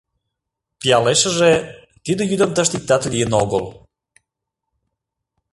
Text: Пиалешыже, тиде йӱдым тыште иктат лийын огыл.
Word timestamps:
Пиалешыже, 0.79 1.53
тиде 2.03 2.23
йӱдым 2.31 2.51
тыште 2.55 2.75
иктат 2.79 3.03
лийын 3.11 3.31
огыл. 3.41 3.65